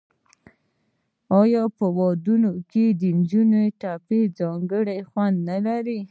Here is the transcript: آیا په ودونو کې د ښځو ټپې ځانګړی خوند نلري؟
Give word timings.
آیا 1.41 1.63
په 1.77 1.85
ودونو 1.97 2.51
کې 2.71 2.85
د 3.01 3.03
ښځو 3.29 3.41
ټپې 3.81 4.21
ځانګړی 4.39 4.99
خوند 5.09 5.37
نلري؟ 5.49 5.99